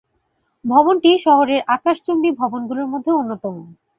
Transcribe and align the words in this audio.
ভবনটি 0.65 1.11
শহরের 1.25 1.61
আকাশচুম্বী 1.67 2.29
ভবনগুলোর 2.39 2.87
মধ্যে 2.87 3.11
অন্যতম। 3.11 3.55